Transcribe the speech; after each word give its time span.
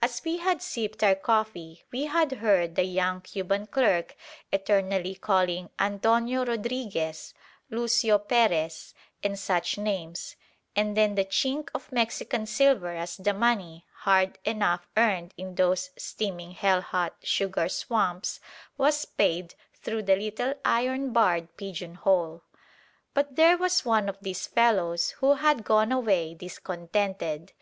As 0.00 0.22
we 0.24 0.38
had 0.38 0.62
sipped 0.62 1.04
our 1.04 1.14
coffee 1.14 1.84
we 1.92 2.06
had 2.06 2.32
heard 2.40 2.74
the 2.74 2.84
young 2.84 3.20
Cuban 3.20 3.66
clerk 3.66 4.16
eternally 4.50 5.14
calling 5.14 5.68
"Antonio 5.78 6.42
Rodriguez," 6.42 7.34
"Lucio 7.68 8.16
Perez," 8.18 8.94
and 9.22 9.38
such 9.38 9.76
names; 9.76 10.36
and 10.74 10.96
then 10.96 11.16
the 11.16 11.24
chink 11.26 11.68
of 11.74 11.92
Mexican 11.92 12.46
silver 12.46 12.96
as 12.96 13.18
the 13.18 13.34
money, 13.34 13.84
hard 13.98 14.38
enough 14.46 14.88
earned 14.96 15.34
in 15.36 15.56
those 15.56 15.90
steaming 15.98 16.52
hell 16.52 16.80
hot 16.80 17.16
sugar 17.22 17.68
swamps, 17.68 18.40
was 18.78 19.04
paid 19.04 19.54
through 19.74 20.04
the 20.04 20.16
little 20.16 20.54
iron 20.64 21.12
barred 21.12 21.54
pigeon 21.58 21.96
hole. 21.96 22.42
But 23.12 23.36
there 23.36 23.58
was 23.58 23.84
one 23.84 24.08
of 24.08 24.16
these 24.22 24.46
fellows 24.46 25.10
who 25.20 25.34
had 25.34 25.62
gone 25.62 25.92
away 25.92 26.32
discontented. 26.32 27.52